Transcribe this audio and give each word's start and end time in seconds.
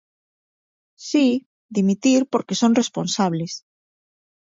Si, 1.09 1.25
dimitir 1.77 2.19
porque 2.31 2.59
son 2.61 2.73
responsables. 2.81 3.53